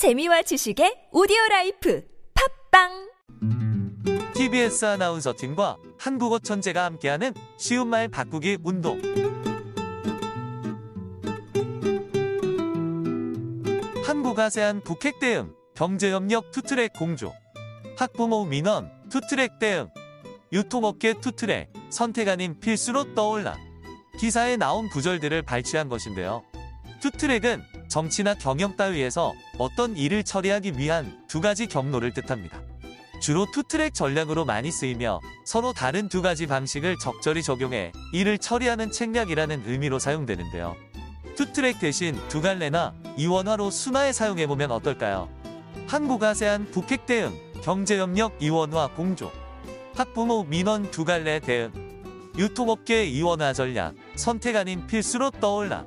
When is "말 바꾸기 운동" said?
7.88-8.98